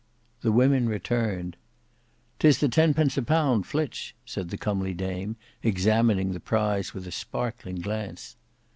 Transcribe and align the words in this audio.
The 0.41 0.51
women 0.51 0.89
returned. 0.89 1.57
"'Tis 2.39 2.57
the 2.57 2.67
tenpence 2.69 3.17
a 3.17 3.21
pound 3.21 3.67
flitch," 3.67 4.15
said 4.25 4.49
the 4.49 4.57
comely 4.57 4.95
dame 4.95 5.35
examining 5.61 6.31
the 6.31 6.39
prize 6.39 6.95
with 6.95 7.05
a 7.05 7.11
sparkling 7.11 7.75
glance. 7.81 8.35